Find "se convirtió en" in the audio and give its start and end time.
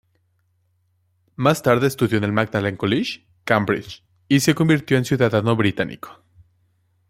4.39-5.05